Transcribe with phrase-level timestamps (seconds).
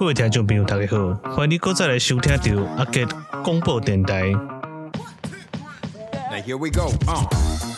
[0.00, 2.42] 各位听众朋友，大家好，欢迎你再来收听到
[2.78, 3.06] 阿杰
[3.44, 4.30] 广播电台。
[4.30, 4.40] Now
[6.42, 6.90] here we go.
[7.06, 7.69] Uh.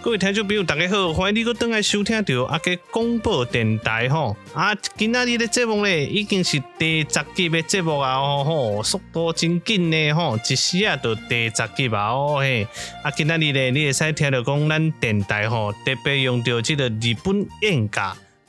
[0.00, 4.34] 各位听众朋友，大家好，欢迎你搁登来收听到阿杰广播电台吼。
[4.54, 12.64] 啊，今仔日的节目咧，已经是第十集的节目啊，吼，速度真紧呢，吼，一时啊就第十集啊，哦嘿。
[13.02, 18.00] 啊，今仔日咧，你会使听到讲咱电台吼，特别用到这个日本演歌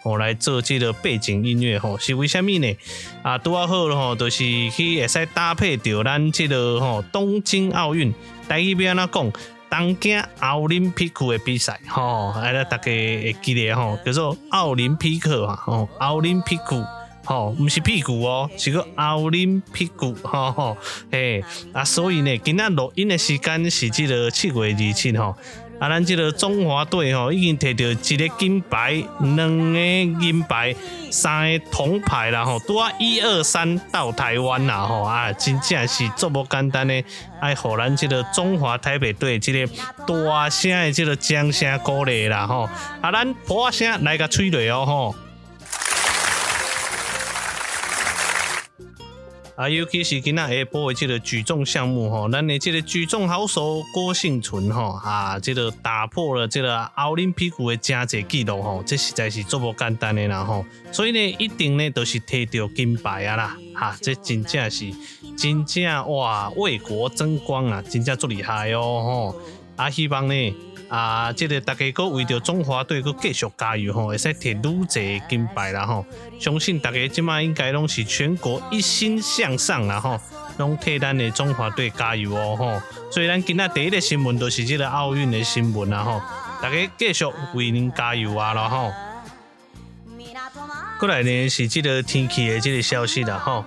[0.01, 2.77] 吼来做这个背景音乐吼，是为虾米呢？
[3.23, 4.37] 啊，拄啊好咯吼，就是
[4.69, 8.13] 去会使搭配到咱这个吼东京奥运，
[8.47, 9.33] 台语要安怎讲？
[9.69, 16.83] 东京奥林匹克的比赛，吼，哎，大家会记得吼，叫做奥林匹克啊，吼，奥林匹克，
[17.23, 20.77] 吼，不是屁股哦，是个奥林匹克，吼吼，
[21.11, 25.35] 嘿，啊，所以呢，今仔录音的时间是即个七月二七吼。
[25.79, 30.75] 啊，咱这个中华队吼已经摕到一个金牌、两个银牌、
[31.09, 37.01] 三个铜牌啦吼，拄啊一二三到台湾啦吼啊，真正是足无简单的，
[37.39, 39.73] 爱互咱这个中华台北队这个
[40.05, 42.69] 大声的这个掌声鼓励啦吼，
[43.01, 45.15] 啊，咱破声来个吹落哦吼。
[49.59, 64.85] 啊，尤其是今仔下晡的这个举重项目吼，咱的这个举重好手郭幸存吼啊，这个打破了这个奥林匹克的佳绩纪录吼，这实在是足无简单的啦吼，所以呢，一定呢都是摕到金牌啊啦，哈，这真正是
[65.37, 69.41] 真正哇，为国争光啊，真正足厉害哦吼，
[69.75, 70.55] 啊，希望呢。
[70.89, 76.03] 啊，这个大家阁为着中华队阁继续加油吼，会使摕愈侪金牌啦吼。
[76.39, 80.19] 相信大家即马应该拢是全国一心向上啦吼，
[80.57, 82.81] 拢替咱的中华队加油哦吼。
[83.11, 86.19] 所以咱今仔第一个新闻都是即个奥运的新闻啦吼，
[86.59, 88.91] 大家继续为您加油啊啦吼。
[90.99, 93.63] 过来呢是这个天气的这个消息啦吼。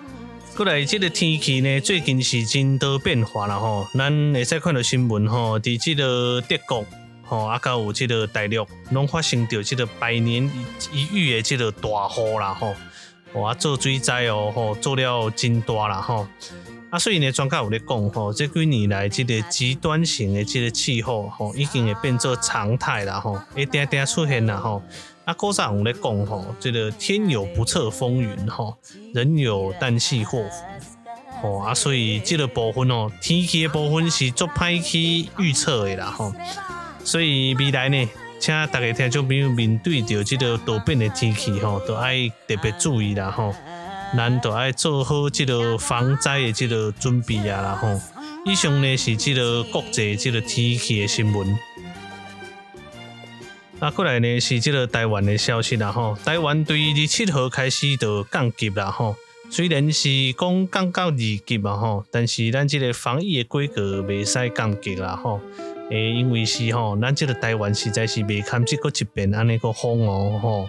[0.56, 6.84] 过来这个天气呢最近是真多变化啦吼，咱会使看到新闻吼，伫这个德国。
[7.32, 10.44] 哦，啊，甲有即个大陆拢发生着即个百年
[10.92, 16.26] 一遇的即个大雨啦，吼，啊，做水灾哦，吼，做了真大啦，吼，
[16.90, 24.82] 啊，所以呢，专家有咧讲，吼，这几年来即个极端型的即个气候，吼，已经会变做常态啦，吼，会定定出现啦，吼，
[25.24, 28.76] 啊，阁上有咧讲，吼，这个天有不测风云，吼，
[29.14, 30.44] 人有旦夕祸
[31.40, 36.30] 福，吼，啊，所以这个部分哦，天气的部分是做歹去预测的啦，吼。
[37.04, 38.08] 所以未来呢，
[38.38, 43.54] 请大家听众朋友面对着这个多变的天气吼，都爱特别注意啦吼，
[44.16, 48.00] 咱都爱做好这个防灾的这个准备啊啦吼。
[48.46, 51.56] 以上呢是这个国际这个天气的新闻。
[53.78, 59.16] 那过来呢是这个台湾的消息啦吼，台湾对二七号开始就降级啦吼，
[59.50, 65.40] 虽然是讲降到二级嘛吼，但是咱这个防疫的规格未使降级啦吼。
[65.92, 70.68] 诶，因为是吼，咱这个台湾实在是未堪这个一边安尼个风哦吼，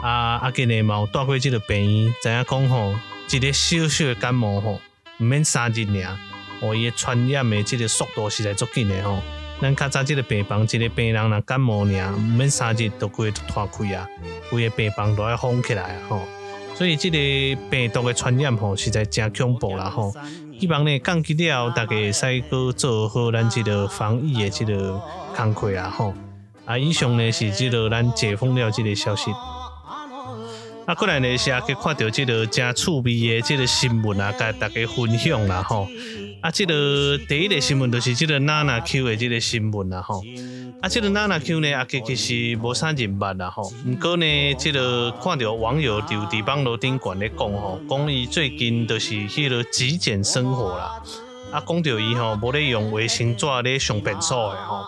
[0.00, 2.94] 啊啊，今日嘛有带过这个病院，知影讲吼，
[3.32, 4.80] 一个小小的感冒吼，
[5.18, 6.16] 毋免三日尔，
[6.60, 9.20] 哦，伊个传染的这个速度实在足紧的吼。
[9.60, 14.08] 咱较早这个病房，这个病人若感冒尔，毋免三日都规个脱开啊，
[14.50, 16.22] 规个病房都要封起来啊吼。
[16.76, 20.14] 所以这个病毒的传染吼，实在真恐怖啦吼。
[20.60, 25.00] 希望呢，降级了，大家使阁做好咱即个防疫的即个
[25.34, 26.12] 工作啊吼。
[26.66, 29.30] 啊，以上呢是即个咱解封了即个消息。
[30.86, 35.86] 啊，过来呢是也去看到这个真趣味的这个新闻啊，甲大家分享啦吼。
[36.40, 40.22] 啊，这个第一个新闻就是这个娜娜 Q 的这个新闻啦吼。
[40.80, 43.70] 啊，这个娜娜 Q 呢，啊其其实无啥人捌啦吼。
[43.84, 51.02] 不过呢，这个看到网友就伫网络顶悬咧讲吼，讲伊最近就是迄个极简生活啦。
[51.52, 54.86] 啊，讲到伊吼，无咧用卫生纸咧上便所的吼。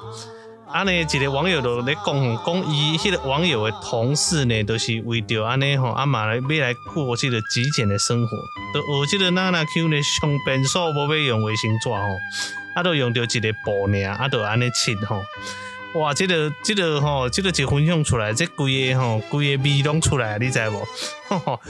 [0.73, 2.15] 啊呢，一个网友都咧讲，
[2.45, 8.37] 讲伊迄个网友的同事呢，都是为着安尼吼，阿妈来要来过这个极简的生活，
[8.73, 11.97] 都学这个娜娜 Q 呢上便所无要用卫生纸吼，
[12.75, 15.21] 啊都用着一个布呢，啊都安尼切吼。
[16.01, 20.87] 哇，这个这个吼，这个一分享出来，这规个吼，规个味拢出来，你知无？
[21.29, 21.61] 吼吼，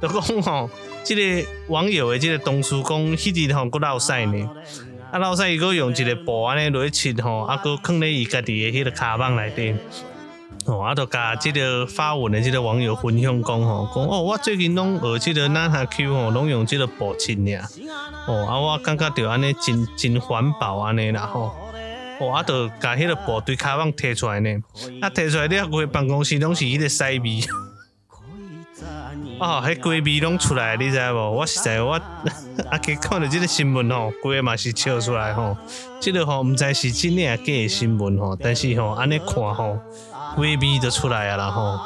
[0.00, 0.70] 就讲吼，
[1.02, 4.48] 这个网友的这个同事讲，迄日吼，佫老晒呢，
[5.12, 9.74] 啊老师伊佫用一个布安尼落去切吼，啊佫囥咧伊家己的迄个卡网内底，
[10.64, 17.62] 哦，啊就甲即个发文的即个网友分享讲吼，讲哦，我最近拢学即个娜娜 Q 吼，拢用即个布切尔，
[18.26, 21.54] 哦，啊我感觉着安尼真真环保安尼啦吼。
[22.18, 24.50] 哦啊都把迄个布对卡网摕出来呢，
[25.02, 27.40] 啊摕出来你回办公室拢是迄个屎味。
[29.42, 31.30] 哦，迄闺蜜拢出来，你知无？
[31.32, 32.00] 我实在我
[32.70, 35.56] 阿给看到这个新闻吼，规个嘛是笑出来吼。
[36.00, 39.76] 这个吼毋知是真诶假诶新闻吼，但是吼安尼看吼，
[40.36, 41.76] 闺蜜就出来啊啦吼。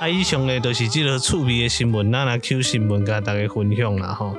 [0.00, 4.36] 啊，以上呢都是这个趣味诶新闻，咱来 Q 新闻甲大家分享啦吼。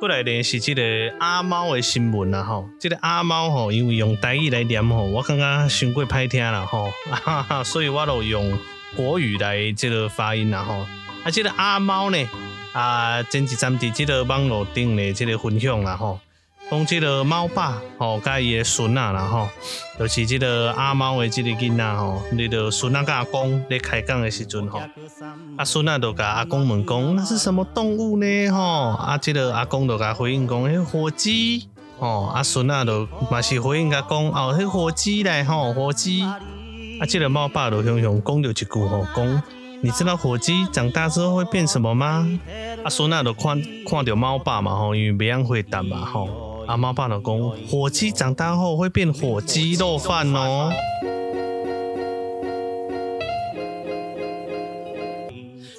[0.00, 0.82] 过来呢是这个
[1.20, 6.88] 阿猫诶新闻啦吼，这个阿猫吼，因为用台语来念吼，我感觉伤过歹听啦吼，
[7.62, 8.58] 所以我都用
[8.96, 10.86] 国语来这个发音啦吼。
[11.24, 12.18] 啊，这个阿猫呢，
[12.74, 16.20] 啊，前几站伫这个网络顶咧，这个分享啦吼，
[16.70, 19.48] 讲这个猫爸吼，甲伊的孙仔啦吼，
[19.98, 24.82] 就是这个阿猫的这个囡仔吼，你着孙仔甲阿公咧开讲的时阵吼，
[25.56, 28.50] 啊孙仔就甲阿公问讲，那是什么动物呢？
[28.50, 28.90] 吼？
[28.90, 31.70] 啊，这个阿公就甲回应讲，诶，火鸡。
[31.98, 36.38] 吼，啊孙仔就嘛是回应甲讲，哦，迄火鸡咧吼，火鸡，啊，
[37.08, 39.42] 这个猫爸就向向讲着一句吼，讲。
[39.84, 42.26] 你知道火鸡长大之后会变什么吗？
[42.82, 46.64] 阿孙那都看看到猫爸嘛吼，因为别样会答嘛吼。
[46.66, 50.72] 阿猫爸老公，火鸡长大后会变火鸡肉饭哦。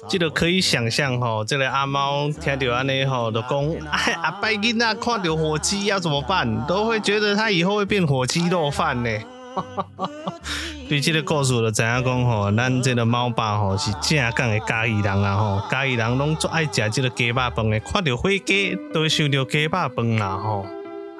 [0.08, 6.64] 这个可以想象吼，这个阿猫听到安尼吼，就讲哎，阿伯囡仔看到火鸡要怎么办？
[6.68, 9.10] 都会觉得他以后会变火鸡肉饭呢。
[10.88, 20.64] 对这个故事就知影讲吼，咱这个猫爸吼是正港的嘉义人啊吼，嘉义人拢最爱食这个鸡肉饭的，看到火鸡都会想到鸡肉饭啦吼。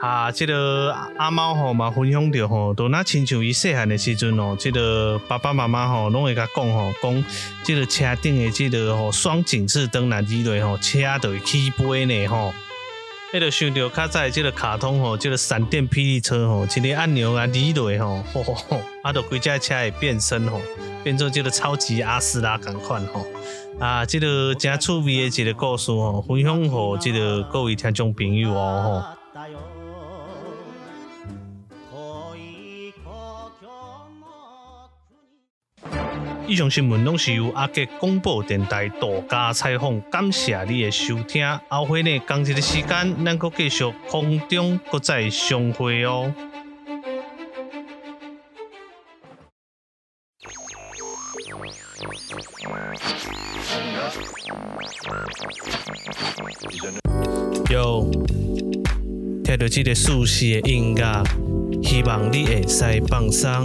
[0.01, 7.25] 啊，这个阿猫吼嘛分享着吼，都那亲像伊细汉的时阵哦，这个爸爸妈妈吼拢会甲讲吼，讲
[7.65, 12.55] 这个车顶的这个吼双警示灯来滴落吼，车就会起飞呢吼。
[13.33, 20.61] 迄个想到较早即个卡通吼，即个闪电霹雳车吼，一个按钮啊，离落吼，吼吼吼，啊，就规架车会变身吼，
[21.03, 23.27] 变做即个超级阿斯拉共款吼，
[23.81, 29.16] 啊，即个真趣味的一个故事吼，分享予即个各位听众朋友哦吼。
[36.49, 41.45] 以上新闻拢是由阿杰广播电台独家采访，感谢你的收听。
[41.69, 46.33] 后回呢，同一个时间，咱阁继续空中阁再相会哦。
[57.69, 58.09] 有
[59.43, 61.25] 听到这个舒适的音乐，
[61.83, 63.65] 希望你会使放松。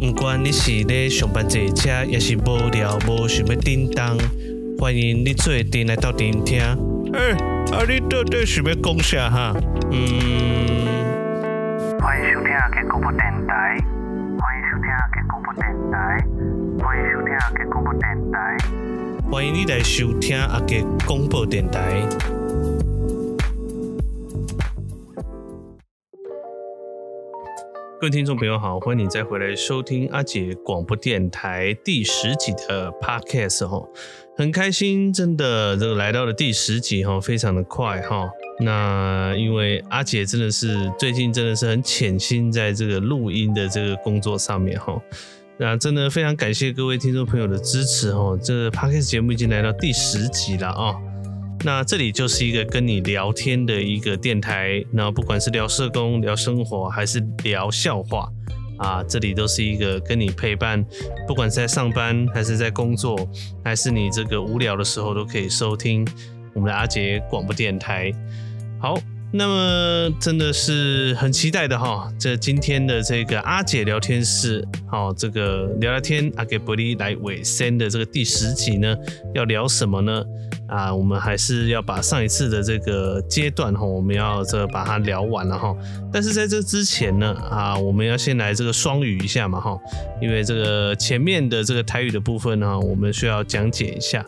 [0.00, 4.16] 不管你是咧上班坐车，也是无聊无想要叮当，
[4.78, 6.58] 欢迎你做阵来到电听。
[7.12, 7.32] 哎，
[7.70, 9.54] 啊你到底想要讲啥哈？
[9.92, 10.86] 嗯，
[12.00, 13.76] 欢迎收听阿杰广播电台，
[14.38, 16.24] 欢迎收听阿杰广播电台，
[16.82, 18.02] 欢迎收听阿杰广播电
[18.32, 18.56] 台，
[19.30, 22.08] 欢迎你来收听阿杰广播电台。
[28.00, 33.86] 各位听众朋友好，欢迎你再回来收听阿杰广播电台第十集的 Podcast 哈，
[34.38, 38.26] 很开心，真的这个来到了第十集哈，非常的快哈。
[38.58, 44.98] 那因为阿杰真的是最近真的是很潜心在这个录音的这个工作上面哈，
[45.58, 50.94] 那真的非常感谢各位听众朋友的支持哈，这 Podcast 节目已经来到第十集了啊。
[51.62, 58.28] 那这里就是一个跟你聊天的一个电台，那不管是聊社工、聊生活，还是聊笑话
[58.78, 60.84] 啊，这里都是一个跟你陪伴，
[61.28, 63.28] 不管是在上班还是在工作，
[63.64, 66.06] 还是你这个无聊的时候，都可以收听
[66.54, 68.10] 我们的阿杰广播电台。
[68.78, 68.98] 好。
[69.32, 78.92] 那么真的是很期待的哈，这今天的这个阿杰聊天室，好，这个聊聊天阿杰伯利来尾声的这个第十集呢，
[79.32, 80.24] 要聊什么呢？
[80.70, 85.74] 啊，我们还是要把上一次的这个阶段哈，我们要这把它聊完了哈。
[86.12, 89.76] 但是在这之前呢，啊，我们要先来这个双语一下嘛哈，
[90.22, 94.24] 因为这个前面的这个台语的部分呢，我们需要讲解一下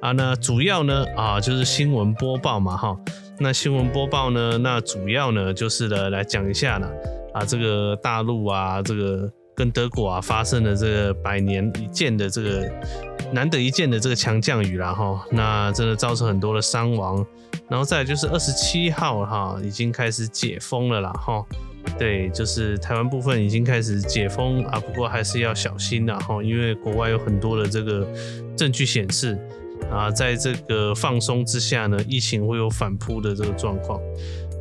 [0.00, 0.12] 啊。
[0.12, 2.96] 那主要呢啊，就是新闻播报嘛哈。
[3.42, 4.58] 那新闻播报呢？
[4.58, 6.86] 那主要呢就是呢来讲一下呢
[7.32, 12.66] 啊，这个大陆啊，这个跟德国啊发生的这个百年一见的这个
[13.30, 17.22] 难得一见的这个强降雨啦哈，那真的造成很多的伤亡。
[17.68, 21.44] 然后再就是二十七号哈，已经开始解封了啦哈，
[21.98, 28.08] 对，就是台湾部分已经开始解封啊，不过还是要小心的哈，因为国外有很多的这个
[28.56, 29.38] 证据显示。
[29.90, 33.98] 啊，在这个放松之下呢，疫情会有反扑的这个状况。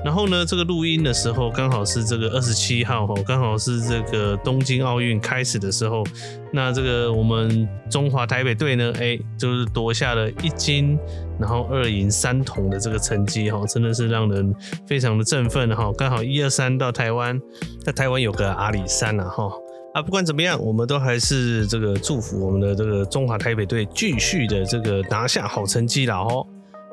[0.03, 6.03] 然后呢，这个录音的时候刚好是这个二十七号哈，刚好是这个东京奥运开始的时候。
[6.51, 10.98] 那这个我们中华台北队呢，哎，就是夺下了一金，
[11.38, 14.56] 然后二银三铜的这个成绩哈，真的是让人
[14.88, 15.91] 非常的振奋哈。
[15.98, 17.39] 刚好一二三到台湾，
[17.84, 19.51] 在台湾有个阿里山呐哈。
[19.94, 26.46] 啊，不管怎么样，我们都还是这个祝福我们的这个中华台北队继续的这个拿下好成绩啦哦。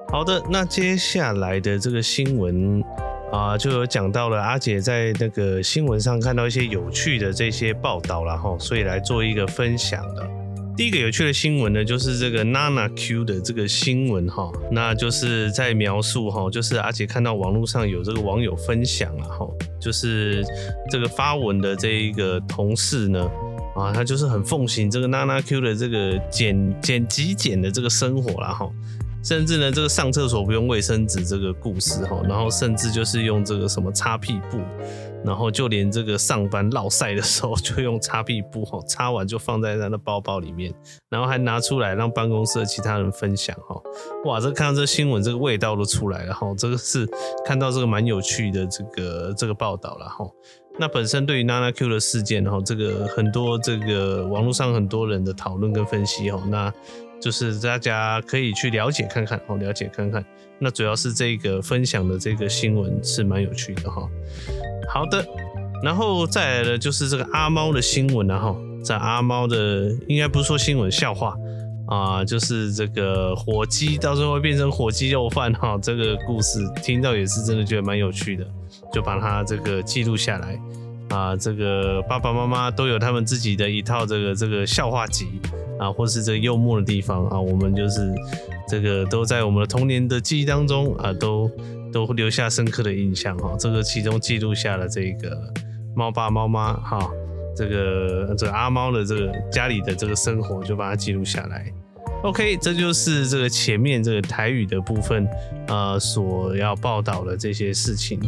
[0.08, 2.82] 好的，那接下来的这个新闻
[3.32, 10.26] 啊，就有讲到了阿姐在那个新闻上看到一些有趣的这些报道了哈，所以来做一个分享的。
[10.76, 19.46] 第一个有趣的新闻呢，就是这个 Nana Q 的这个新闻哈，那就是在描述哈，就是阿姐看到网络上有这个网友分享了哈，
[19.80, 20.44] 就是
[20.90, 23.28] 这个发文的这一个同事呢，
[23.74, 28.70] 啊，他就是很奉行这个 Nana Q 的这个简简极简的这个生活了哈。
[29.26, 34.60] 甚至呢，这个上厕所不用卫生纸这个故事哈，然后甚至就是用这个什么擦屁布，
[35.24, 40.72] 然后就连这个上班落晒的时候就用擦屁布哈，擦完就放在他的包包里面，
[41.10, 43.82] 然后还拿出来让办公室的其他人分享哈。
[44.26, 46.46] 哇，这看到这新闻，这个味道都出来了哈。
[46.56, 47.04] 这个是
[47.44, 50.24] 看到这个蛮有趣的这个这个报道了哈。
[50.78, 56.72] 那本身对于娜娜 Q 的事件哈，这个很多这个网络上很多人的讨论跟分析哈，那。
[57.20, 60.24] 就是大家可以去了解看看哦，了解看看。
[60.58, 64.08] 那主要是这个分享的这个新闻是蛮有趣的哈。
[64.88, 65.24] 好的，
[65.82, 71.36] 然后再来的就是这个阿猫的新闻了哈在阿猫的应该不是说新闻笑话
[71.88, 75.78] 啊，就是这个火鸡到时候会变成火鸡肉饭哈。
[75.82, 78.46] 这个故事听到也是真的觉得蛮有趣的，
[78.92, 80.58] 就把它这个记录下来
[81.10, 81.36] 啊。
[81.36, 85.26] 这个爸爸妈妈都有他们自己的一套这个这个笑话集。
[85.78, 88.10] 啊，或是这个幽默的地方啊，我们就是
[88.66, 91.50] 这个都在我们的童年的记忆当中啊，都
[91.92, 93.54] 都留下深刻的印象哈。
[93.58, 95.36] 这个其中记录下了这个
[95.94, 96.98] 猫爸猫妈哈，
[97.54, 101.70] 这个这个阿猫的这个家里的这个生活，就把它记录下来。
[102.22, 105.28] OK，这就是这个前面这个台语的部分
[105.68, 108.18] 啊，所要报道的这些事情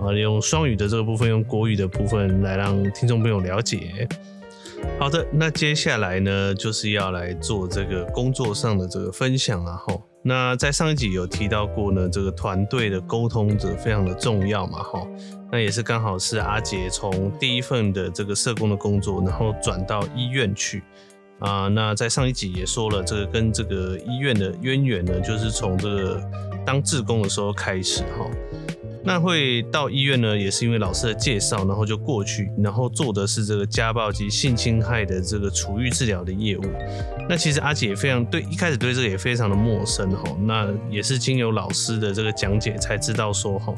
[0.00, 4.08] 啊，用双语的这个部分，用国语的部分来让听众朋友了解。
[4.98, 9.76] 好的，那接下来呢，就是要来做这个工作上的这个分享啊。
[9.86, 14.82] 哈，那在上一集有提到过呢，这个团队的沟通者非常的重要嘛。
[14.82, 15.06] 哈，
[15.50, 20.82] 那也是刚好是阿杰从第一份的这个社工的工作，然后转到医院去
[21.40, 21.68] 啊。
[21.68, 26.22] 那在上一集也说了，这个跟这个医院的渊源呢，就是从这个
[26.64, 28.30] 当志工的时候开始哈。
[29.06, 36.62] 那会到医院呢，也是因为老师的介绍，然后就过去，然后做的是这个家暴及性侵害的这个处遇治疗的业务。
[37.28, 40.24] 那其实阿姐也非常对，一开始对这个也非常的陌生哈。
[40.40, 43.72] 那也是经由老师的这个讲解才知道说哈，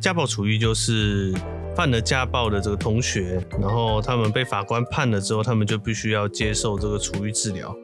[0.00, 1.34] 家暴处遇就是
[1.74, 7.74] 犯了家暴的这个同学，然后他们被法官判了之后，他们就必须要接受这个处遇治疗。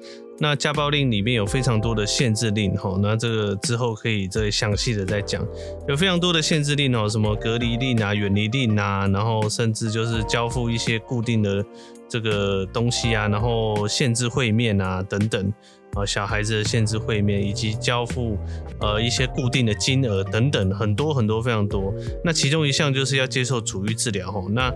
[0.41, 5.47] 那家暴令里面有非常多的限制令哈，那这个之后可以再详细的再讲，
[5.87, 11.64] 有非常多的限制令哦，什么隔离令啊、远离令啊，然后甚至就是交付一些固定的
[12.09, 15.53] 这个东西啊，然后限制会面啊等等
[15.93, 18.37] 啊，小孩子的限制会面以及交付
[18.81, 21.95] 呃一些固定的金额等等，很多很多非常多。
[22.25, 24.75] 那其中一项就是要接受处遇治疗哈，那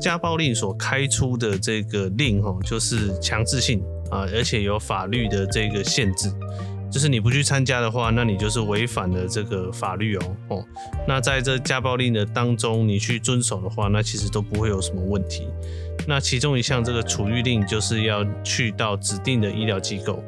[0.00, 3.82] 家暴令所开出的这个令哈，就是强制性。
[4.10, 6.30] 啊，而且有法律的这个限制，
[6.90, 10.64] 就是你不去参加的话，那你就是违反了这个法律哦哦。
[11.06, 15.48] 那在这家暴令的当中，你去遵守的话，那其实都不会有什么问题。
[16.08, 20.22] 那其中一项这个处遇令，就是要去到指定的医疗机构，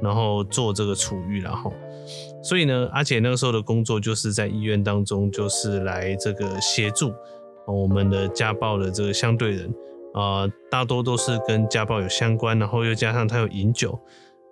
[0.00, 1.72] 然后做这个处遇，然后，
[2.42, 7.12] 所以呢，阿姐那个时候的工作就是在医院当中，就是来这个协助
[7.66, 9.74] 我们的家暴的这个相对人。
[10.14, 13.98] 呃，大多都是跟家暴有相关，然后又加上他有饮酒，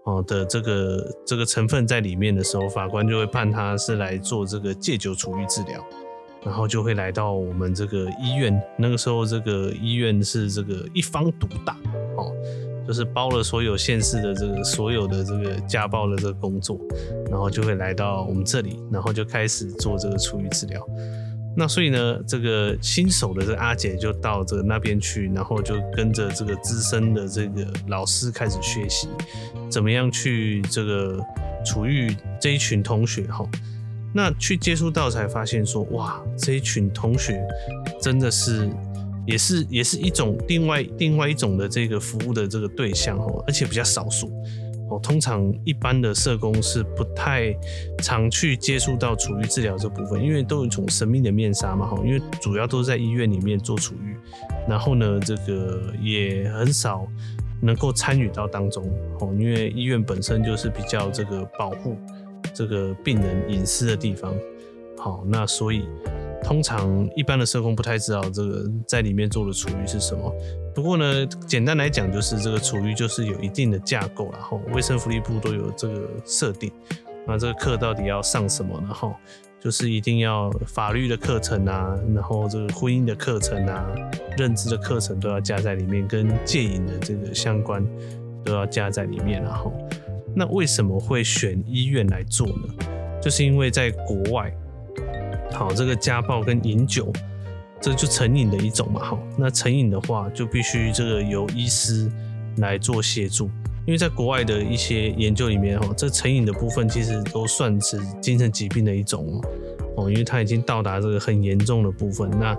[0.05, 5.81] 哦、的这个这个成分在里面的时候，法官就会判他是来做这个戒酒处遇治疗，
[6.45, 8.61] 然后就会来到我们这个医院。
[8.77, 11.77] 那个时候，这个医院是这个一方独大，
[12.17, 12.33] 哦，
[12.85, 16.77] 就是包了所有县市的这个所有的这个家暴的这个工作，
[17.31, 20.85] 然后就会来到我们这里，然后就开始做这个处遇治疗。
[21.55, 29.09] 那所以呢，这个新手的这个阿姐就到这个那边去，然后就跟着这个资深的这个老师开始学习，
[29.71, 31.21] 怎么样去这个
[31.65, 33.47] 处遇这一群同学哈。
[34.15, 37.43] 那去接触到才发现说，哇，这一群同学
[38.01, 38.69] 真的是
[39.27, 44.33] 也是也是一种另外另外一种的这个服务的这个对象哦，而且比较少数
[44.93, 47.55] 哦，通常一般的社工是不太
[47.99, 54.17] 常去接触到处遇治疗这部分，因为都有一种神秘的面纱嘛，哈，因为主要都是在医院里面做处遇，
[54.69, 57.07] 然后呢，这个也很少
[57.61, 58.85] 能够参与到当中，
[59.21, 61.97] 哦，因为医院本身就是比较这个保护
[62.53, 64.35] 这个病人隐私的地方，
[64.99, 65.85] 好，那所以。
[66.43, 70.35] 通常一般的社工不太知道这个在里面做的处遇是什么。
[70.75, 76.71] 不过呢，简单来讲就是这个处遇就是有一定的架构，然后卫生福利部都有这个设定。
[77.27, 78.77] 那这个课到底要上什么？
[78.83, 79.15] 然后
[79.61, 83.87] 就是一定要法律的课程啊，然后这个婚姻的课程啊，
[84.37, 87.87] 认知的课程都要加在里面，跟戒瘾的这个相关
[88.45, 89.43] 都要加在里面。
[89.43, 89.73] 然后，
[90.35, 92.75] 那为什么会选医院来做呢？
[93.23, 94.53] 就是因为在国外。
[95.53, 97.13] 好，这个家暴跟饮酒，
[97.81, 99.03] 这就成瘾的一种嘛。
[99.03, 102.11] 好，那成瘾的话，就必须这个由医师
[102.57, 103.47] 来做协助，
[103.87, 109.41] 因为在国外的一些研究里面，哈，这成瘾的部分其实都算是精神疾病的一种
[109.97, 112.31] 哦，因为他已经到达这个很严重的部分。
[112.31, 112.57] 那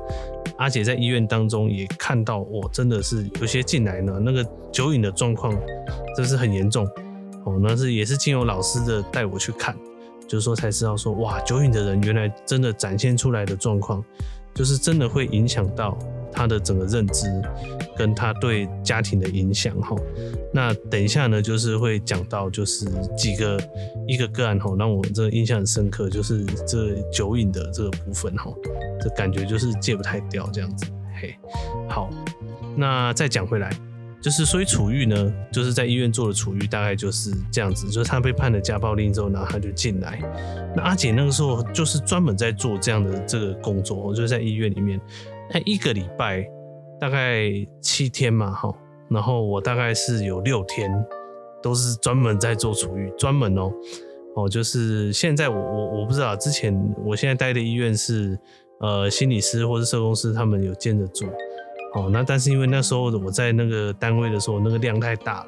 [0.57, 5.53] 阿姐在医院当中也看到，我真的是有些进来呢，那个酒瘾的状况
[6.15, 6.87] 真是很严重
[7.43, 7.59] 哦。
[7.61, 9.75] 那是也是经由老师的带我去看。
[10.27, 14.03] 就是说才知道说哇，酒瘾的人原来真的展现出来的状况，
[14.53, 15.97] 就是真的会影响到
[16.31, 17.27] 他的整个认知，
[17.95, 19.95] 跟他对家庭的影响哈。
[20.51, 23.59] 那等一下呢，就是会讲到就是几个
[24.07, 28.51] 一个个案哈，让我这个印象很深刻，就是这酒瘾的这个部分哈，
[29.01, 30.85] 这感觉就是戒不太掉这样子。
[31.19, 31.35] 嘿，
[31.87, 32.09] 好，
[32.75, 33.71] 那再讲回来。
[34.23, 37.87] 就是所以楚玉呢，就是在医院做的楚玉，大概就是这样子。
[37.87, 40.17] 就是他被判了家暴令之后，然后他就进来。
[40.73, 44.97] 那阿姐那个时候就是专门在做这样的这个工作，就是在医院里面，
[45.49, 46.49] 他一个礼拜
[47.01, 47.51] 大概
[47.81, 48.73] 七天嘛，哈。
[49.09, 50.89] 然后我大概是有六天
[51.61, 53.71] 都是专门在做处遇，专门哦
[54.37, 56.73] 哦，就是现在我我我不知道，之前
[57.05, 58.39] 我现在待的医院是
[58.79, 61.27] 呃心理师或是社工师，他们有兼着做。
[61.93, 65.47] 哦，那但是因为那时候我在那个单位的时候，那个量太大了，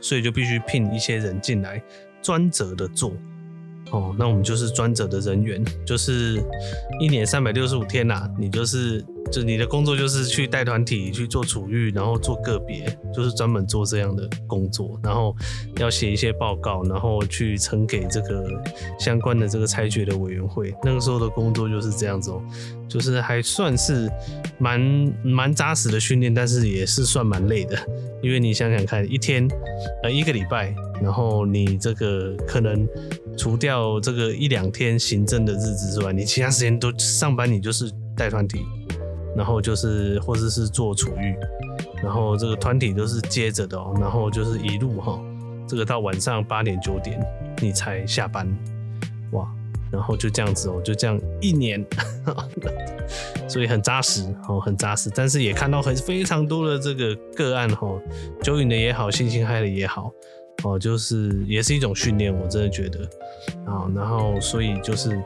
[0.00, 1.82] 所以就必须聘一些人进来
[2.22, 3.12] 专责的做。
[3.90, 6.40] 哦，那我们就是专责的人员，就是
[7.00, 15.34] 一年三百六十五天呐、你就是就你的工作就是去带团体去做处育，然后做个别，就是专门做这样的工作，然后
[15.78, 18.44] 要写一些报告，然后去呈给这个
[18.98, 20.72] 相关的这个裁决的委员会。
[20.84, 22.40] 那个时候的工作就是这样子哦，
[22.88, 24.08] 就是还算是
[24.58, 24.80] 蛮
[25.24, 27.76] 蛮扎实的训练，但是也是算蛮累的，
[28.22, 29.48] 因为你想想看，一天
[30.04, 30.72] 呃一个礼拜。
[31.02, 32.86] 然后你这个可能
[33.36, 38.60] 除掉这个一两天行政的日子之外，你其他时间都上班，你就是带团体，
[39.36, 41.34] 然后就是或者是做处遇，
[42.02, 45.18] 然后这个团体都是接着的哦，然后就是一路哈，
[45.66, 47.18] 这个到晚上八点九点
[47.62, 48.46] 你才下班，
[49.32, 49.48] 哇，
[49.90, 51.82] 然后就这样子哦，就这样一年，
[53.48, 57.88] 所以很扎实哦，很扎实，但是也看到很非常多的这个个案哈，
[58.42, 60.12] 酒瘾的也好，性侵害的也好。
[60.62, 63.00] 哦，就是也是一种训练，我真的觉得
[63.64, 65.22] 啊，然后所以就是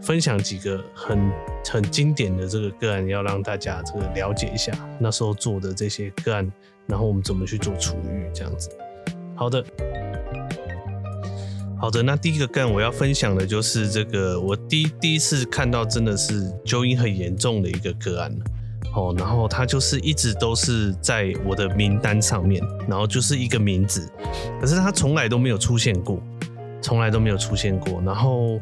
[0.00, 1.32] 分享几个很
[1.70, 6.50] 很经典的这个个案，要让大家这个了解一下那时候做的这些个案，
[6.86, 8.70] 然后我们怎么去做处遇这样子。
[9.34, 9.64] 好的，
[11.80, 18.32] 好的，那第一个个案我要分享的就是这个我第第一次看到真的是纠音很严重的一个个案。
[18.94, 24.06] 哦，然后他就是一直都是在我的名单上面，然后就是一个名字，
[24.60, 26.22] 可是他从来都没有出现过，
[26.80, 28.02] 从来都没有出现过。
[28.04, 28.60] 然后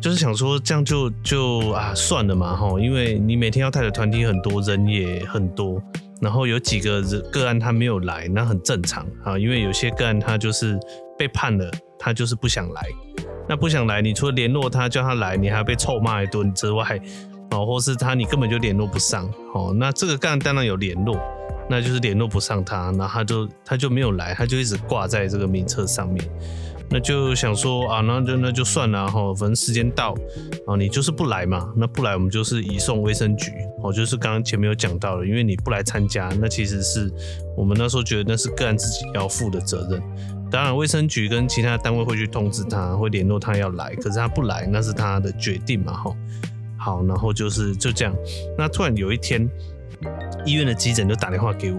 [0.00, 5.80] 就是想说，这样就就啊算了嘛，哈，因为你每天要带的团体很多，人也很多，
[6.20, 10.78] 然后有几个个案他没有来，那很正常啊，因为有些个案他就是
[11.16, 12.82] 被判了，他就是不想来，
[13.48, 17.00] 那不想来，你除了联络他叫他来，你还要被臭骂一顿之外。
[17.50, 21.18] 哦，或是他你根本就联络不上，哦，那这个干当然有联络，
[21.68, 26.22] 那就是联络不上他，那他就他就没有来，他就一直挂在这个名册上面，
[26.90, 30.14] 那就想说啊，那就那就算了哈，反正时间到，
[30.66, 33.50] 啊，你就是不来嘛，那不来我们就是移送卫生局，
[33.82, 37.10] 哦，就是刚刚前面有讲到的，因为你不来参加，那其实是
[37.56, 40.02] 我们那时候觉得那是个案自己要负的责任，
[40.50, 46.14] 当然卫生局跟其他单位会去通知他，会联络他要来，可是他不来，那是他的决定嘛，哈。
[46.88, 48.14] 好，然后就是就这样。
[48.56, 49.46] 那突然有一天，
[50.46, 51.78] 医院的急诊就打电话给我，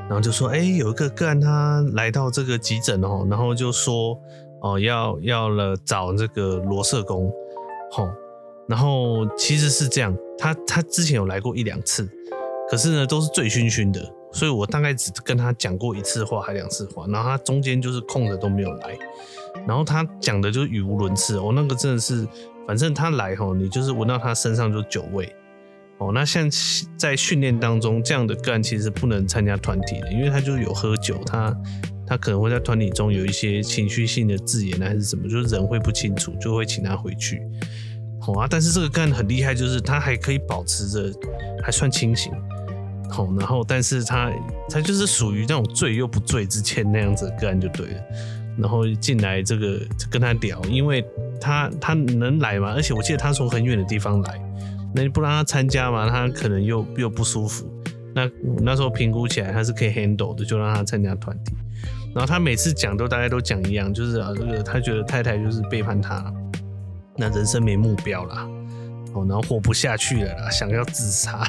[0.00, 4.20] 然后就说：“哎，有一个个案他来到这个急诊哦，然后就说
[4.60, 7.32] 哦要要了找这个罗社工。”
[7.96, 8.12] 哦，
[8.68, 12.06] 然后其实是这样，他他之前有来过一两次，
[12.68, 14.00] 可是呢都是醉醺醺的，
[14.32, 18.98] 所以我大概只跟他讲过一次话还两次话，然后他中间就是空着都没有来，
[19.66, 22.26] 然后他讲的就是语无伦次哦，那个真的是，
[22.66, 25.34] 反正他来吼，你就是闻到他身上就酒味。
[25.98, 26.48] 哦，那像
[26.96, 31.56] 在训练当中这样的个案其实不能参加团体的，因为他就有喝酒，他
[32.04, 37.40] 他可能会在团体中有一些情绪性的字眼还是什么，就是人会不清楚，就会请他回去。
[38.20, 41.12] 好啊，但是这个个案很厉害，就是他还可以保持着
[41.62, 42.32] 还算清醒。
[43.08, 44.32] 好，然后但是他
[44.68, 48.02] 他就是属于那种醉又不醉之间那样子的个案就对了。
[48.58, 51.04] 然后进来这个跟他聊，因为
[51.40, 54.40] 他他能来嘛，而且我记得他从很远的地方来。
[54.94, 56.08] 那你不让他参加嘛？
[56.08, 57.68] 他可能又又不舒服。
[58.14, 58.30] 那
[58.62, 61.52] 那时候评估起来他是可以 handle 的，就让他参加团体。
[62.14, 66.32] 然后他每次讲都大家都讲一样，就是啊，这个他觉得太太就是背叛他，
[67.16, 68.48] 那人生没目标啦，
[69.14, 71.44] 哦，然后活不下去了啦，想要自杀。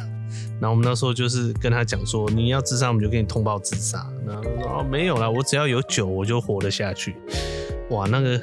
[0.59, 4.07] 然后我们那时候就是跟他讲说，你要自杀，我们就给你通报自杀。
[4.25, 7.15] 然后他说哦，没有啦，我只要有酒，我就活得下去。
[7.89, 8.41] 哇，那个。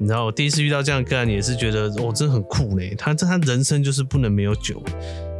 [0.00, 2.88] 你知道我第一次遇到这样的个案，也是觉得哦，真的很酷呢。
[2.96, 4.80] 他这他人生就是不能没有酒，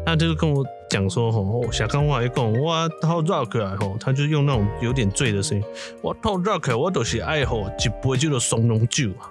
[0.04, 5.64] 他就是跟我讲说吼，小刚我还讲我好 rock 啊吼，他就用那种有点醉的声音，
[6.02, 9.30] 我好 rock 我都是爱喝一杯叫做松茸酒啊，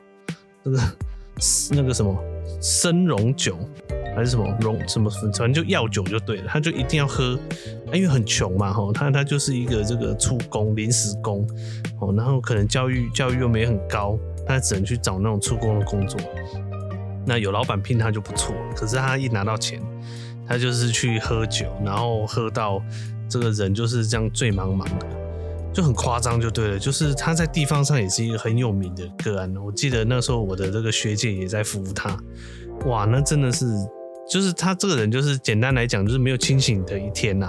[0.64, 0.82] 这个
[1.72, 2.18] 那个什么
[2.62, 3.58] 生茸酒
[4.16, 7.38] 还是什么茸什么反正就药酒就对了，他就一定要喝，
[7.94, 11.48] 因为很穷嘛吼，他他就是一个这个出工临时工
[12.00, 14.18] 哦，然后可能教育教育又没很高。
[14.50, 16.18] 他只能去找那种出工的工作，
[17.26, 18.56] 那有老板聘他就不错。
[18.74, 19.82] 可是他一拿到钱，
[20.48, 22.82] 他就是去喝酒，然后喝到
[23.28, 25.06] 这个人就是这样醉茫茫的，
[25.78, 26.80] 就很夸张，就对了。
[26.80, 29.56] 就是他在地方上也是一个很有名的个案。
[29.64, 32.18] 我记得那时候我的这个学姐也在服务他，
[32.88, 33.68] 哇，那真的是，
[34.28, 37.48] 就是他这个人就是简单来讲就是没有清醒的一天呐、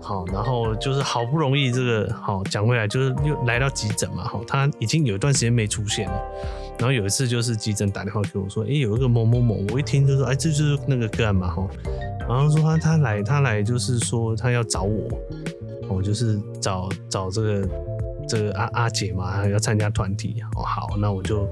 [0.00, 4.24] 好，然后就是好不容易这个好讲回来，就是又来到急诊嘛。
[4.24, 6.20] 好，他已经有一段时间没出现了。
[6.80, 11.48] 然后有一次就是急诊打电话给我说，哎，有一个某某某，我一听就说，哎，这就是那个个案嘛。
[11.48, 11.64] 哈，
[12.28, 15.08] 然后说他他来他来就是说他要找我，
[15.88, 17.68] 我，就是找找这个
[18.28, 20.42] 这个阿阿姐嘛，要参加团体。
[20.56, 21.48] 哦，好，那我就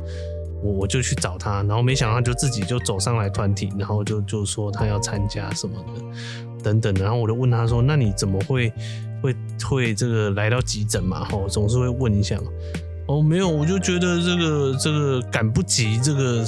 [0.62, 6.02] 我我就去找她，然后没想到就自己就走上来团体，然后就就说她要参加什么的。
[6.62, 8.72] 等等，然后我就问她说：“那你怎么会
[9.22, 9.36] 会
[9.68, 11.22] 会这个来到急诊嘛？
[11.24, 12.38] 吼，总是会问一下。
[13.06, 16.42] 哦，没有，我就觉得这个这个赶不及这个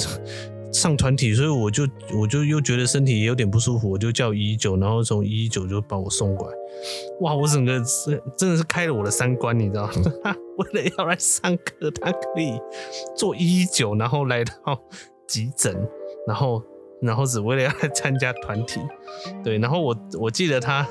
[0.77, 6.57] 上团体，所以我就我就又觉得身体也有点不舒服，我就叫一一九，然后从一一九就把我送过来。
[7.21, 10.37] 哇，我整个是真的是开了我的三观，你知道吗？
[10.59, 12.53] 为了要来上课，他可以
[13.17, 14.79] 坐一一九，然后来到
[15.27, 15.75] 急诊，
[16.27, 16.63] 然后。”
[17.03, 18.81] 然后只为了要来参加团体，
[19.45, 20.85] 对，然后我我记得他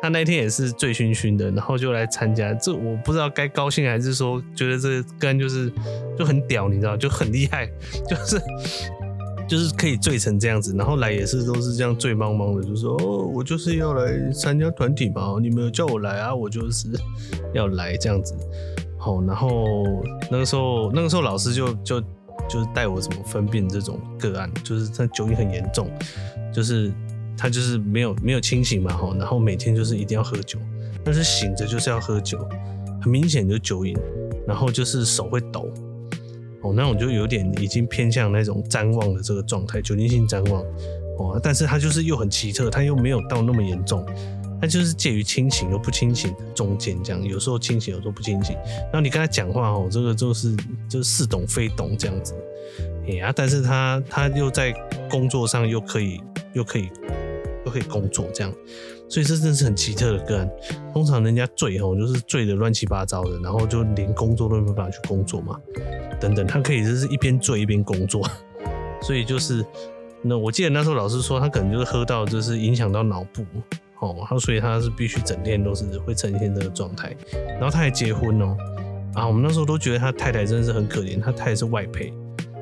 [0.00, 5.70] 他那天也是醉醺醺的，然后就来参加，这我不知道该高兴还是说觉得这个跟就是
[6.18, 7.66] 就很屌，你知道，就很厉害，
[8.08, 8.40] 就是
[9.52, 16.88] 就是可以醉成这样子，然后来也是都是这样醉茫茫的，就说哦，我就是要来参加团体嘛，你们有叫我来啊，我就是
[17.52, 18.34] 要来这样子，
[18.96, 22.02] 好，然后那个时候那个时候老师就 就。
[22.48, 25.88] 就是带我怎么分辨这种个案，就是他酒瘾很严重，
[26.52, 26.92] 就是
[27.38, 30.58] 他就是没有没有清醒嘛哈，然后每天就是一定要喝酒，
[31.04, 32.44] 但是醒着就是要喝酒，
[33.00, 33.96] 很明显就是酒瘾，
[34.46, 35.70] 然后就是手会抖，
[36.62, 40.62] 哦，那种就有点已经偏向那种譫妄的这个状态，酒精性譫妄，
[41.18, 44.06] 哦，但是他就是又很奇特，他又没有到那么严重。
[44.60, 48.54] 他就是介于清醒又不清醒的中间，这样有时候清醒，有时候不清醒。
[48.64, 50.54] 然后你跟他讲话哦，这个就是
[50.88, 52.32] 就是似懂非懂这样子，
[53.08, 54.72] 哎呀，但是他他又在
[55.10, 56.20] 工作上又可以
[56.52, 56.88] 又可以
[57.66, 58.54] 又可以工作这样，
[59.12, 60.50] 所以这真是很奇特的个案。
[60.94, 65.60] 通常人家醉吼，就是醉得乱七八糟的，然后就连工作都没办法去工作嘛，
[66.18, 68.26] 等等，他可以就是一边醉一边工作，
[69.02, 69.62] 所以就是
[70.22, 73.44] 那我记得那时候老师说他可能就是喝到就是影响到脑部。
[74.00, 77.14] 哦，然后所以他是必须整天都是会呈现这个状态，
[77.50, 78.56] 然后他还结婚哦，
[79.14, 82.12] 啊，我们那时候都觉得他太太真的是很可怜，他太太是外配，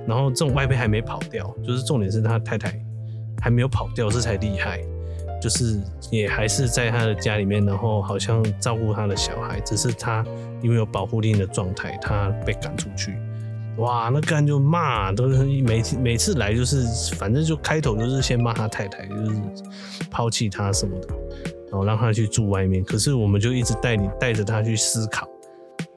[0.07, 2.79] 然后这种外配还没跑掉，就是重点是他太太
[3.41, 4.85] 还没有跑掉，这才厉害，
[5.41, 10.25] 就是也还是在他的家里面，然后好像照顾他的小孩，只是他
[10.63, 13.17] 因为有保护令的状态，他被赶出去。
[13.77, 19.41] 哇，那干就骂，都是每次每次来就是，反正就开头就是先骂他太太，就是
[20.11, 21.09] 抛弃他什么的，
[21.71, 22.85] 然后让他去住外面。
[22.85, 25.27] 可是我们就一直带你带着他去思考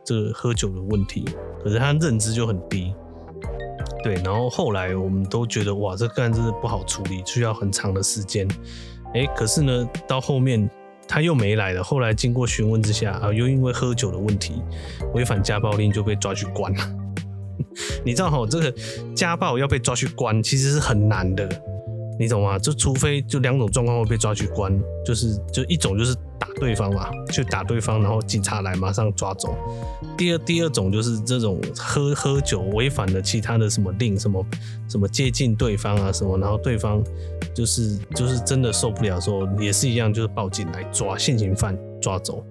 [0.05, 1.25] 这个喝酒的问题，
[1.61, 2.93] 可是他认知就很低。
[4.01, 8.47] 对，然后后来我们都觉得哇，这干真的不好处理，需要很长的时间。
[9.13, 10.69] 哎，可是呢，到后面
[11.07, 11.83] 他又没来了。
[11.83, 14.61] 后来经过询问之下啊，又因为喝酒的问题，
[15.13, 16.95] 违反家暴令就被抓去关了。
[18.03, 18.73] 你知道哈，这个
[19.15, 21.47] 家暴要被抓去关，其实是很难的。
[22.19, 22.59] 你懂吗？
[22.59, 24.71] 就除非就两种状况会被抓去关，
[25.05, 29.55] 就是就一种就是打对方嘛，去打对方，然后警察来马上抓走。
[30.17, 34.45] 第二第二种就是这种喝喝酒违反了其他的什么令，什么
[34.89, 37.01] 什么接近对方啊什么，然后对方
[37.55, 42.43] 就是就是真的受不了的时候，也是一样，就是报警来抓现行犯抓走。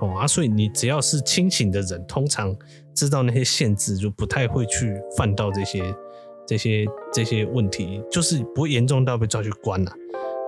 [0.00, 2.52] 哦啊，所以你只要是清醒的人，通常
[2.94, 5.94] 知道那些限制，就不太会去犯到这些。
[6.46, 9.92] 这些这些问题就是不会严重到被抓去关了。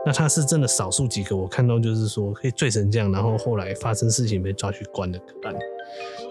[0.04, 5.54] 那他是真的少数几个，我看到就是说可以醉成这样，然后后来发生事情被抓去关的个案，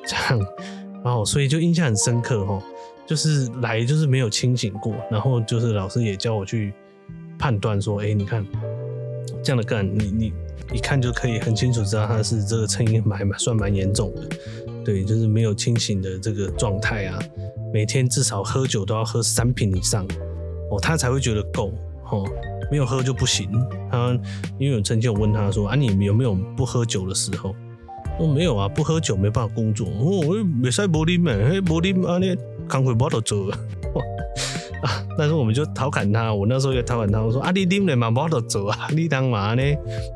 [0.05, 0.39] 这样，
[1.03, 2.61] 然后所以就印象很深刻哈，
[3.05, 6.73] 就是来就是没有清醒过，然后就是老师也教我去
[7.39, 8.45] 判断说，哎，你看
[9.43, 10.33] 这样的个案，你你
[10.73, 14.21] 一看就可以很清楚知道他是这个成瘾还蛮算蛮严重的，
[14.83, 17.19] 对，就是没有清醒的这个状态啊。
[17.73, 20.05] 每天至少喝酒都要喝三瓶以上，
[20.69, 21.71] 哦，他才会觉得够，
[22.11, 22.27] 哦，
[22.71, 23.51] 没有喝就不行。
[23.91, 24.17] 他
[24.57, 27.53] 因为我曾经有问他说，啊，你有没有不喝酒的时候？
[28.17, 29.87] 我没有啊，不喝酒没办法工作。
[29.87, 32.35] 哦，我没使无啉嘛，嘿，无啉啊，你
[32.69, 33.51] 工课无得做。
[34.81, 35.05] 啊！
[35.15, 39.61] 但是我们就调侃他，我那时候也调侃他，我说啊，你啉了嘛，无得做啊，你当嘛呢？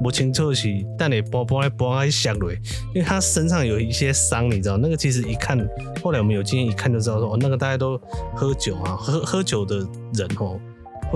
[0.02, 2.54] 不清楚是，但你包包来包来下来，
[2.96, 5.56] 因为他身上有一些伤，你知道，那个其实一看，
[6.02, 7.96] 后来我们有经验一看就知道说，哦，那个大家都
[8.36, 9.78] 喝酒啊，喝喝酒的
[10.14, 10.60] 人哦，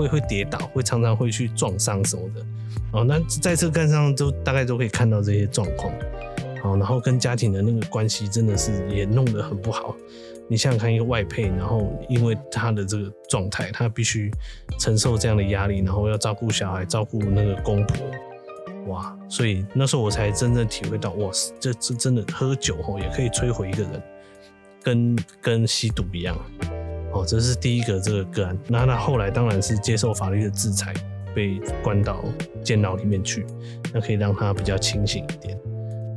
[0.00, 2.40] 会会跌倒，会常常会去撞伤什么的。
[2.92, 5.92] 哦，那在这个干上都大概都可以看到这些状况。
[6.62, 9.94] 好，然后跟家庭的那个关系真的是也弄得很不好。
[10.48, 14.30] 你想想看，一个外配，然后因为他的这个状态，他必须
[14.78, 18.06] 承受这样的压力，然后要照顾小孩，照顾那个公婆，
[18.88, 19.16] 哇！
[19.28, 24.02] 所以那时候我才真正体会到，哇，这这真的喝酒吼也可以摧毁一个人，
[24.82, 26.36] 跟跟吸毒一样。
[27.24, 28.58] 这是第一个这个个案。
[28.68, 30.92] 那他后来当然是接受法律的制裁，
[31.34, 32.24] 被关到
[32.64, 33.46] 监牢里面去，
[33.92, 35.58] 那可以让他比较清醒一点。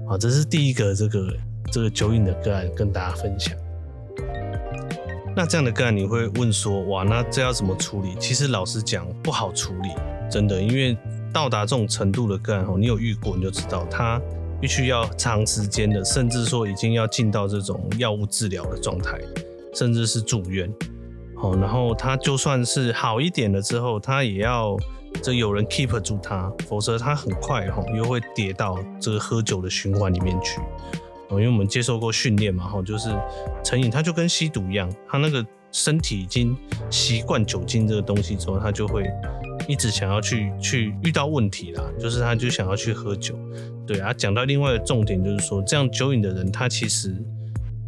[0.08, 1.34] 好，这是第一个这个
[1.72, 3.56] 这个酒瘾的个案，跟大家分享。
[5.36, 8.16] 那这样的个案，你会问说，哇，那这要怎么处理？
[8.20, 9.90] 其实老实讲，不好处理，
[10.30, 10.96] 真的，因为
[11.34, 14.22] 到达这种程度的个案，你有遇过你就知道，他
[14.62, 19.20] 必须要长时间的，甚至说已经要进到这种药物治疗的状态，
[19.74, 20.72] 甚至是住院。
[21.44, 24.78] 哦，然后他就算是好一点了之后，他也要
[25.22, 30.62] 这有人 keep 住他，否则他很快哈又会跌到这个喝酒的循环里面去。
[31.30, 33.10] 哦因为我们接受过训练嘛，哈，就是
[33.64, 36.56] 成瘾，他就跟吸毒一样，他那个身体已经
[36.90, 39.04] 习惯酒精这个东西之后，他就会
[39.68, 43.36] 一直想要去去遇到问题啦，就是他就想要去喝酒。
[43.86, 47.14] 对啊，讲到另外的重点就是说，这样酒瘾的人，他其实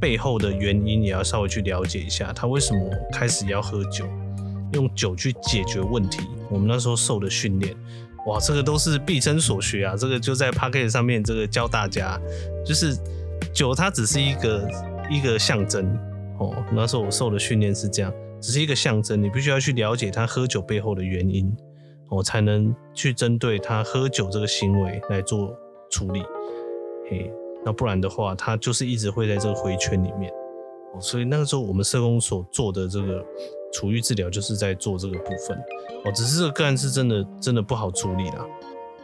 [0.05, 4.05] 背后的原因也要稍微去了解一下，他为什么开始要喝酒，
[4.73, 6.19] 用酒去解决问题。
[6.51, 7.75] 我们那时候受的训练，
[8.27, 12.21] 哇，这个都是毕生所学啊，这个就在 Podcast 上面这个教大家，
[12.63, 12.95] 就是。
[13.53, 14.67] 酒它只是一个
[15.09, 15.85] 一个象征
[16.39, 21.53] 哦，那时候我受的训练是这样，只是一个象征，你必须要去了解他喝酒背后的原因，
[22.09, 25.53] 哦，才能去针对他喝酒这个行为来做
[25.89, 26.23] 处理，
[27.09, 27.31] 嘿，
[27.65, 30.32] 那不然的话，他就是一直会在这个回圈里面，
[30.93, 33.25] 哦，所以那个时候我们社工所做的这个
[33.73, 35.58] 处遇治疗就是在做这个部分，
[36.06, 38.45] 哦，只是这个个案是真的真的不好处理啦。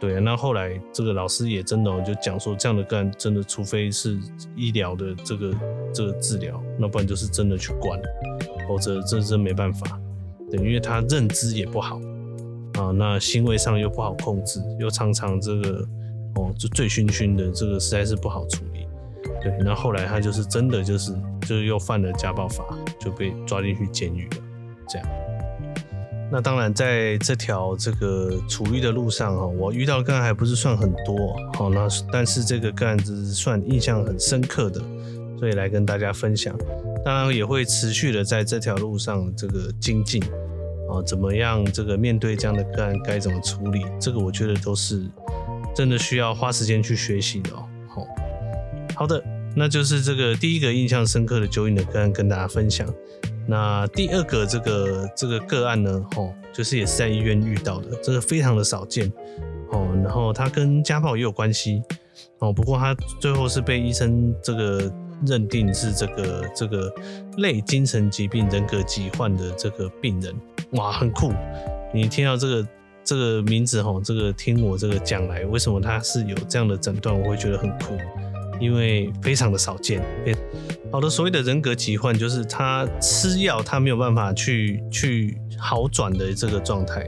[0.00, 4.18] 对，那后来这个老师也真的就讲说，这样的个案真的，除非是
[4.56, 5.54] 医疗的这个
[5.92, 8.00] 这个治疗，那不然就是真的去关，
[8.66, 10.00] 否则这真没办法。
[10.50, 12.00] 对，因为他认知也不好
[12.74, 15.86] 啊，那行为上又不好控制，又常常这个
[16.34, 18.86] 哦就醉醺醺的，这个实在是不好处理。
[19.42, 22.64] 对，那后来他就是真的就是就是又犯了家暴法，
[23.00, 24.36] 就被抓进去监狱了，
[24.88, 25.08] 这样。
[26.30, 34.80] 那当然，在这条这个处遇的路上哈，我遇到个案还不是算很多，好，那但是这个个案子算印象很深刻的，
[35.38, 36.56] 所以来跟大家分享。
[37.04, 40.22] 当然也会持续的在这条路上这个精进，
[40.88, 45.04] 啊，怎么样这个面对这样的个案该怎么处理，这个我觉得都是
[45.74, 47.68] 真的需要花时间去学习的哦。
[47.88, 48.06] 好，
[48.96, 49.22] 好的，
[49.54, 52.86] 那就是这个第一个印象深刻的酒瘾的个案跟大家分享。
[53.46, 59.12] 那第二个这个这个个案呢，吼，就是也是在医院遇到的，这个非常的少见，
[59.72, 61.82] 哦，然后他跟家暴也有关系，
[62.38, 64.92] 哦，不过他最后是被医生这个
[65.26, 66.92] 认定是这个这个
[67.38, 70.32] 类精神疾病人格疾患的这个病人，
[70.74, 71.32] 哇，很酷，
[71.92, 72.68] 你听到这个
[73.04, 77.96] 这个名字哈，这个听我这个讲来，为什么他是有这样的诊断，我会觉得很酷，
[78.60, 80.02] 因为非常的少见。
[80.90, 87.04] 好的，所谓的人格疾患，就是他吃药他没有办法去去好转的这个状态，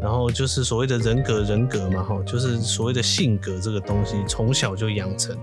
[0.00, 5.36] 然后就是所谓的人格人格嘛哈，就是所谓的性格这个东西从小就养成，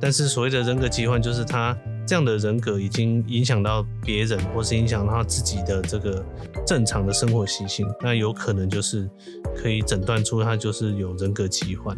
[0.00, 1.76] 但是所谓的人格疾患，就是他。
[2.06, 6.24] 这样的人格已经影响到别人，或是影响到他自己的这个
[6.64, 9.10] 正常的生活习性，那有可能就是
[9.56, 11.96] 可以诊断出他就是有人格疾患。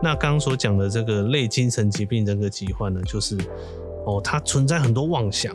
[0.00, 3.36] 那刚刚所讲的这个类精神疾病人格疾患呢，就是
[4.06, 5.52] 哦，他存在很多妄想，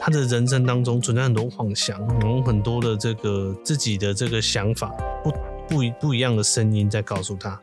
[0.00, 5.32] 他的人生当中存在很多妄想，有很多的这个自己的这个想法，不
[5.68, 7.58] 不一不一样的声音在告诉他，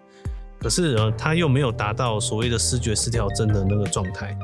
[0.60, 4.38] 可是呃，他又没有达到所谓的视觉失调症的那个状态。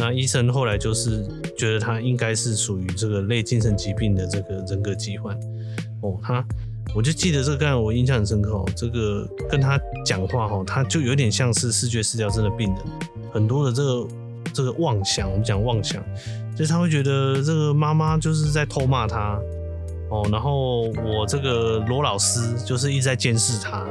[0.00, 1.26] 那医生后来就是
[1.58, 5.38] 觉得他应该是属于这个类精神疾病的这个人格疾患
[6.00, 6.42] 哦，他
[6.94, 12.78] 我就记得这个，刚才我印象很深刻哦，这个跟他讲话哈，他就有点像是视觉失调症的病人，
[13.30, 14.06] 很多的这个
[14.54, 16.02] 这个妄想，我们讲妄想，
[16.56, 19.38] 就是他会觉得这个妈妈就是在偷骂他
[20.08, 23.86] 哦，然后我这个罗老师就是一直在监视他。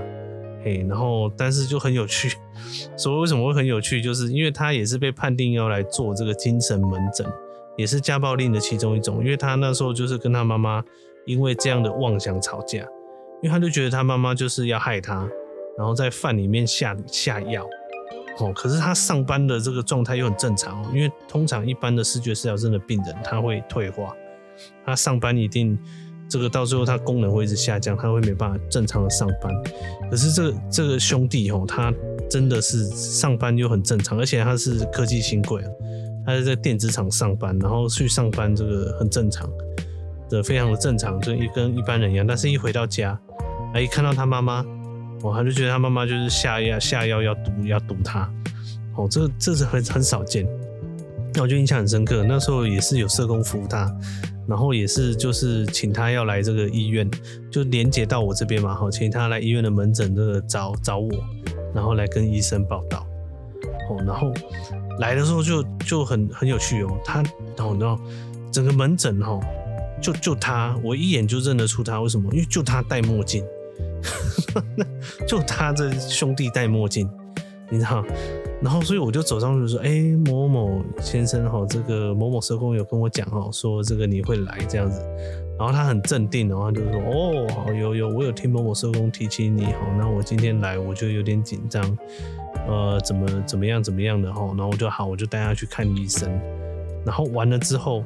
[0.63, 2.35] 嘿，然后但是就很有趣，
[2.97, 4.01] 所以为什么会很有趣？
[4.01, 7.25] 就是因为他也是被判定要来做这个精神门诊，
[7.77, 9.23] 也是家暴令的其中一种。
[9.23, 10.83] 因为他那时候就是跟他妈妈
[11.25, 12.79] 因为这样的妄想吵架，
[13.41, 15.27] 因为他就觉得他妈妈就是要害他，
[15.77, 17.65] 然后在饭里面下下药。
[18.39, 24.15] 哦，可是他上班的这个状态又很正常，因为通常一般的视觉失调症的病人他会退化，
[24.85, 25.79] 他上班一定。
[26.29, 29.51] 这个到最后，他功能会一直下降，他会没办法正常的上班。
[30.11, 31.91] 可是这个这个兄弟哦，他
[32.29, 35.63] 真的是上班又很正常，而且他是科技新贵，
[36.25, 39.49] 他是在电子厂上班，然后去上班这个很正常
[40.29, 42.27] 的，非常的正常，就一跟一般人一样。
[42.27, 43.19] 但是一回到家，
[43.73, 44.63] 他一看到他妈妈，
[45.23, 48.31] 哦，他就觉得他妈妈就是下药下药要毒要毒他，
[48.95, 50.47] 哦，这这是很很少见。
[51.33, 53.91] 那我就印象很深刻，那时候也是有社工服务他。
[54.49, 57.09] 然后也是，就是请他要来这个医院，
[57.51, 61.09] 就连接到我这边嘛，好，请他来医院的门诊这个找找我，
[61.73, 63.05] 然后来跟医生报道。
[63.89, 64.33] 哦，然后
[64.99, 67.21] 来的时候就就很很有趣哦，他，
[67.55, 68.03] 然后然后
[68.51, 69.39] 整个门诊哈，
[70.01, 72.27] 就就他，我一眼就认得出他，为什么？
[72.33, 73.45] 因为就他戴墨镜，
[75.27, 77.07] 就他这兄弟戴墨镜，
[77.69, 78.03] 你知道。
[78.61, 85.01] 然后，所以我就走上去说：“哎、某某先生哈，这个某某社工有跟我讲哈，说这个你会来这样子。”
[85.57, 91.97] 然后他很镇定，然后就说：“哦，好，有有，我有听某某社工提起你，好，那我今天来，我就有点紧张，
[92.67, 96.29] 呃，怎么怎么样怎么样的哈。”然后我就好，我就带他去看医生。
[97.05, 98.03] 然后完了之后，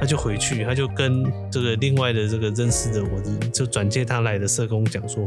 [0.00, 5.24] 他就回去，他就跟这个另外的这个认识的我，就转介他来的社工讲说：“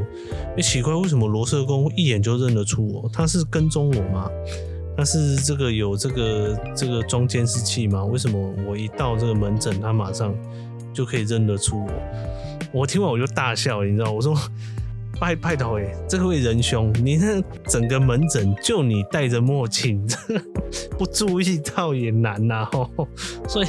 [0.55, 3.09] 哎，奇怪，为什么罗社工一眼就认得出我？
[3.11, 4.29] 他是跟踪我吗？”
[4.99, 8.03] 但是这个有这个这个装监视器吗？
[8.03, 10.35] 为什么我一到这个门诊，他马上
[10.93, 11.91] 就可以认得出我？
[12.81, 14.12] 我听完我就大笑，你知道？
[14.12, 14.35] 我说
[15.17, 20.05] 拜拜托哎，这位仁兄，你那整个门诊就你戴着墨镜，
[20.99, 22.89] 不注意到也难呐吼。
[23.47, 23.67] 所以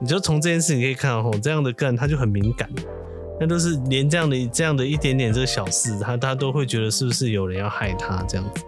[0.00, 2.70] 你就从这件事情可以看到吼，这样的个案他就很敏感，
[3.40, 8.62] 那都是连这样的这样的一点点这个小事，他他都会觉得是不是有人要害他这样子。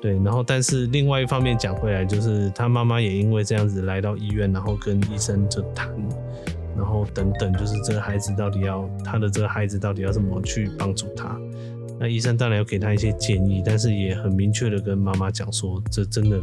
[0.00, 5.88] 对，然后但是另外一方面讲回来，就是他妈妈也因为这样子来到医院，然后跟医生就谈，
[6.76, 11.36] 然后等等，就是这个孩子到底要他的这个孩子到底要怎么去帮助他？
[11.98, 16.40] 那医生当然要给他一些建议，但是也很明确的跟妈妈讲说，这真的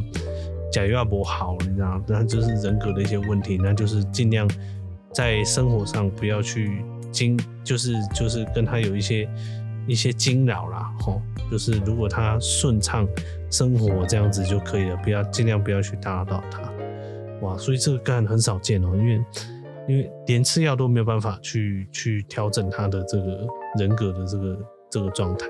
[0.70, 4.46] 假药不好，你知道，那就是人格的一些问题，那就是尽量
[5.13, 9.30] 在生活上不要去惊，就是就是跟他有一些
[9.88, 11.22] 一些惊扰啦，吼。
[11.51, 13.08] 就是如果他顺畅
[13.49, 16.73] 生活这样子就可以了，不要尽量不要去打扰他。
[17.41, 19.25] 哇，所以这个个案很少见哦，因为
[19.88, 23.45] 因为连吃药都没有办法去去调整他的这个
[23.77, 24.58] 人格的这个
[24.89, 25.45] 这个状态。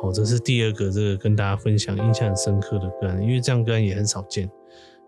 [0.00, 4.50] 好，这是第二个这个跟大家分享印象很深刻的个案，因为这样个案也很少见。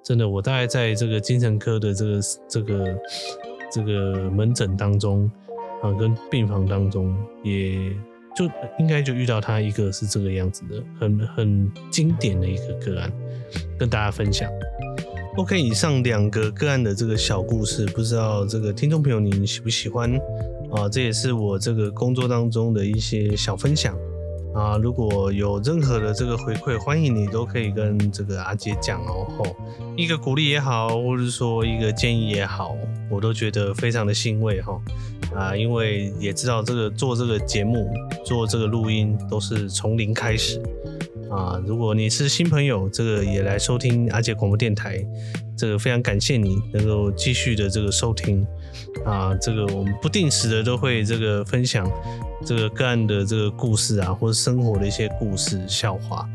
[0.03, 2.98] 真的，我大概在这个精神科的这个这个
[3.70, 5.31] 这个门诊当中
[5.82, 7.97] 啊，跟病房当中也。
[8.35, 8.45] 就
[8.78, 13.12] 应该就遇到他一个是这个样子的，很很经典的一个个案，
[13.78, 14.51] 跟大家分享。
[15.37, 20.12] OK，以上两个个案的这个小故事，不知道这个听众朋友您喜不喜欢
[20.70, 20.89] 啊？
[20.91, 23.97] 这也是我这个工作当中的一些小分享。
[24.55, 29.26] 啊，如果有任何的这个回馈，欢迎你都可以跟这个阿杰讲哦。
[29.38, 29.57] 吼，
[29.96, 32.76] 一个鼓励也好，或者说一个建议也好，
[33.11, 34.78] 我都觉得非常的欣慰哈。
[35.34, 37.90] 啊，因为也知道这个做这个节目、
[38.26, 40.62] 做这个录音都是从零开始
[41.35, 41.61] 啊。
[41.66, 45.05] 如果你是新朋友，这个也来收听阿杰广播电台，
[45.57, 48.47] 这个非常感谢你能够继续的这个收听
[49.05, 49.35] 啊。
[49.41, 51.91] 这个我们不定时的都会这个分享。
[52.45, 56.28] 这个个案的这个故事啊，或者生活的一些故事、笑话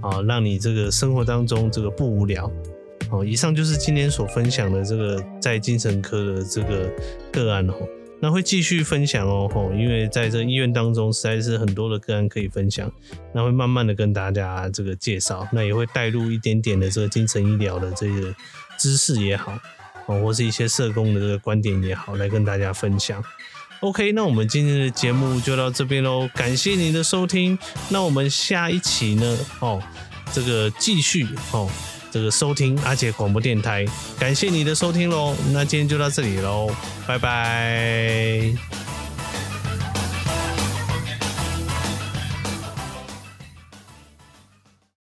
[0.00, 2.50] 啊，让你这个生活当中这个不无聊。
[3.10, 6.90] 哦，以上就是今天所分享的这个在精神科的这个
[7.30, 7.74] 个案哦。
[8.24, 12.88] 那会继续分享哦，吼因为在这医院当中实在是很多的个案可以分享，
[13.34, 18.32] 那会慢慢的跟大家这个介绍，那也会带入一点点的这个精神医疗的这个
[18.78, 19.58] 知识也好，
[20.06, 23.20] 哦，或是一些社工的这个观点也好，来跟大家分享。
[23.80, 27.58] OK，那我们今天的节目就到这边喽，感谢您的收听。
[27.88, 29.36] 那我们下一期呢？
[29.58, 29.82] 哦，
[30.32, 31.68] 这个继续哦，
[32.12, 33.86] 这个收听阿杰广播电台，
[34.18, 35.34] 感谢你的收听喽。
[35.50, 36.70] 那今天就到这里喽，
[37.08, 39.01] 拜拜。